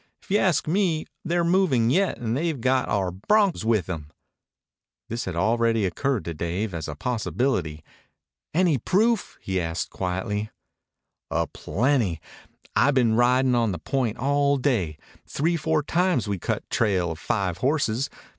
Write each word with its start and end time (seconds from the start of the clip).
If 0.19 0.31
you 0.31 0.39
ask 0.39 0.67
me, 0.67 1.05
they're 1.23 1.43
movin' 1.43 1.91
yet, 1.91 2.17
and 2.17 2.35
they've 2.35 2.59
got 2.59 2.89
our 2.89 3.11
broncs 3.11 3.63
with 3.63 3.87
'em." 3.87 4.09
This 5.09 5.25
had 5.25 5.35
already 5.35 5.85
occurred 5.85 6.25
to 6.25 6.33
Dave 6.33 6.73
as 6.73 6.87
a 6.87 6.95
possibility. 6.95 7.83
"Any 8.51 8.79
proof?" 8.79 9.37
he 9.41 9.61
asked 9.61 9.91
quietly. 9.91 10.49
"A 11.29 11.45
plenty. 11.45 12.19
I 12.75 12.89
been 12.89 13.13
ridin' 13.13 13.53
on 13.53 13.73
the 13.73 13.77
point 13.77 14.17
all 14.17 14.57
day. 14.57 14.97
Three 15.27 15.55
four 15.55 15.83
times 15.83 16.27
we 16.27 16.39
cut 16.39 16.67
trail 16.71 17.11
of 17.11 17.19
five 17.19 17.59
horses. 17.59 18.09